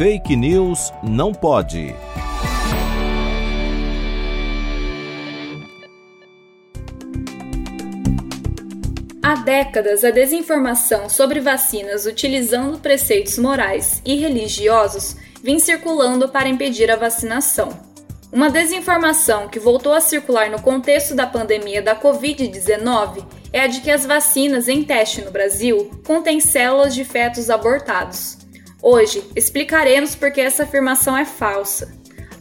Fake 0.00 0.34
News 0.34 0.94
não 1.02 1.30
pode. 1.30 1.94
Há 9.22 9.34
décadas, 9.44 10.02
a 10.02 10.10
desinformação 10.10 11.10
sobre 11.10 11.38
vacinas 11.38 12.06
utilizando 12.06 12.78
preceitos 12.78 13.36
morais 13.36 14.00
e 14.02 14.16
religiosos 14.16 15.16
vem 15.42 15.58
circulando 15.58 16.30
para 16.30 16.48
impedir 16.48 16.90
a 16.90 16.96
vacinação. 16.96 17.68
Uma 18.32 18.48
desinformação 18.48 19.48
que 19.48 19.60
voltou 19.60 19.92
a 19.92 20.00
circular 20.00 20.48
no 20.48 20.62
contexto 20.62 21.14
da 21.14 21.26
pandemia 21.26 21.82
da 21.82 21.94
Covid-19 21.94 23.22
é 23.52 23.60
a 23.60 23.66
de 23.66 23.82
que 23.82 23.90
as 23.90 24.06
vacinas 24.06 24.66
em 24.66 24.82
teste 24.82 25.20
no 25.20 25.30
Brasil 25.30 25.90
contêm 26.06 26.40
células 26.40 26.94
de 26.94 27.04
fetos 27.04 27.50
abortados. 27.50 28.40
Hoje 28.82 29.22
explicaremos 29.36 30.14
por 30.14 30.30
que 30.30 30.40
essa 30.40 30.62
afirmação 30.62 31.16
é 31.16 31.24
falsa. 31.24 31.92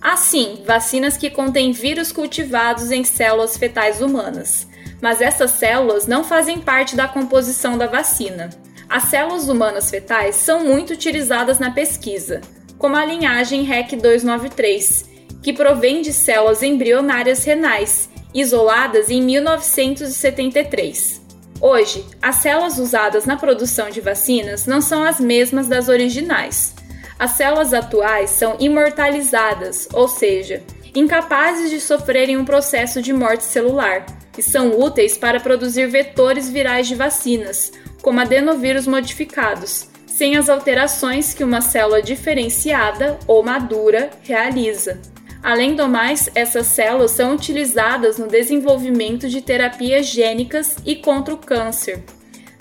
Assim, 0.02 0.64
vacinas 0.66 1.18
que 1.18 1.30
contêm 1.30 1.72
vírus 1.72 2.12
cultivados 2.12 2.92
em 2.92 3.04
células 3.04 3.58
fetais 3.58 4.02
humanas 4.02 4.70
mas 5.02 5.22
essas 5.22 5.52
células 5.52 6.08
não 6.08 6.24
fazem 6.24 6.60
parte 6.60 6.96
da 6.96 7.08
composição 7.08 7.78
da 7.78 7.88
vacina. 7.88 8.50
As 8.90 9.04
células 9.04 9.48
humanas 9.48 9.90
fetais 9.90 10.36
são 10.36 10.64
muito 10.64 10.94
utilizadas 10.94 11.60
na 11.60 11.72
pesquisa, 11.72 12.42
como 12.78 12.96
a 12.96 13.06
linhagem 13.06 13.68
REC293, 13.68 15.06
que 15.42 15.54
provém 15.54 16.02
de 16.02 16.12
células 16.12 16.64
embrionárias 16.64 17.44
renais, 17.44 18.10
isoladas 18.34 19.10
em 19.10 19.22
1973. 19.22 21.22
Hoje, 21.62 22.06
as 22.22 22.38
células 22.38 22.78
usadas 22.78 23.26
na 23.26 23.36
produção 23.36 23.90
de 23.90 24.00
vacinas 24.00 24.66
não 24.66 24.82
são 24.82 25.04
as 25.04 25.20
mesmas 25.20 25.68
das 25.68 25.90
originais. 25.90 26.74
As 27.18 27.32
células 27.32 27.74
atuais 27.74 28.30
são 28.30 28.56
imortalizadas, 28.60 29.88
ou 29.92 30.08
seja, 30.08 30.64
incapazes 30.96 31.70
de 31.70 31.82
sofrerem 31.82 32.38
um 32.38 32.46
processo 32.46 33.02
de 33.02 33.12
morte 33.12 33.44
celular 33.44 34.06
e 34.38 34.42
são 34.42 34.80
úteis 34.80 35.18
para 35.18 35.40
produzir 35.42 35.88
vetores 35.88 36.50
virais 36.50 36.88
de 36.88 36.96
vacinas, 36.96 37.74
como 38.02 38.22
adenovírus 38.22 38.88
modificados, 38.88 39.90
sem 40.08 40.38
as 40.38 40.48
alterações 40.48 41.34
que 41.34 41.44
uma 41.44 41.60
célula 41.60 42.02
diferenciada 42.02 43.20
ou 43.28 43.44
madura 43.44 44.10
realiza. 44.24 45.02
Além 45.42 45.76
do 45.76 45.88
mais, 45.88 46.30
essas 46.36 46.68
células 46.68 47.12
são 47.12 47.36
utilizadas 47.36 48.18
no 48.18 48.28
desenvolvimento 48.28 49.30
de 49.30 49.42
terapias 49.42 50.06
gênicas 50.06 50.76
e 50.86 50.96
contra 50.96 51.34
o 51.34 51.38
câncer. 51.38 52.04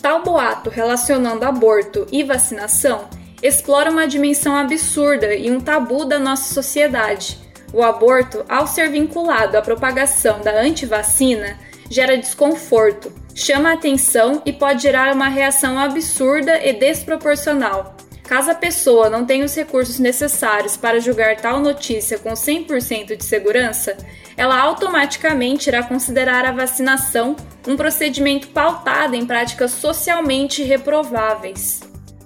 Tal 0.00 0.22
boato 0.22 0.70
relacionando 0.70 1.44
aborto 1.44 2.06
e 2.12 2.22
vacinação 2.22 3.08
explora 3.42 3.90
uma 3.90 4.06
dimensão 4.06 4.56
absurda 4.56 5.34
e 5.34 5.50
um 5.50 5.60
tabu 5.60 6.04
da 6.04 6.18
nossa 6.18 6.54
sociedade 6.54 7.48
o 7.72 7.82
aborto, 7.82 8.44
ao 8.48 8.66
ser 8.66 8.90
vinculado 8.90 9.56
à 9.56 9.62
propagação 9.62 10.40
da 10.40 10.60
antivacina, 10.60 11.58
gera 11.90 12.16
desconforto, 12.16 13.12
chama 13.34 13.72
atenção 13.72 14.42
e 14.44 14.52
pode 14.52 14.82
gerar 14.82 15.14
uma 15.14 15.28
reação 15.28 15.78
absurda 15.78 16.58
e 16.64 16.72
desproporcional. 16.72 17.94
Caso 18.28 18.50
a 18.50 18.54
pessoa 18.54 19.08
não 19.08 19.24
tenha 19.24 19.42
os 19.42 19.54
recursos 19.54 19.98
necessários 19.98 20.76
para 20.76 21.00
julgar 21.00 21.36
tal 21.36 21.60
notícia 21.60 22.18
com 22.18 22.28
100% 22.34 23.16
de 23.16 23.24
segurança, 23.24 23.96
ela 24.36 24.60
automaticamente 24.60 25.70
irá 25.70 25.82
considerar 25.82 26.44
a 26.44 26.52
vacinação 26.52 27.34
um 27.66 27.74
procedimento 27.74 28.48
pautado 28.48 29.16
em 29.16 29.24
práticas 29.24 29.70
socialmente 29.70 30.62
reprováveis. 30.62 31.80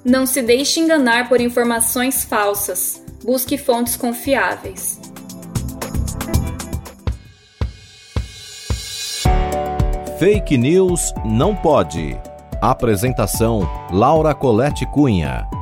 Não 0.04 0.26
se 0.26 0.42
deixe 0.42 0.80
enganar 0.80 1.28
por 1.28 1.40
informações 1.40 2.24
falsas. 2.24 3.00
Busque 3.24 3.56
fontes 3.56 3.94
confiáveis. 3.94 5.00
Fake 10.18 10.58
News 10.58 11.14
não 11.24 11.54
pode. 11.54 12.18
Apresentação: 12.60 13.68
Laura 13.92 14.34
Colette 14.34 14.84
Cunha. 14.86 15.61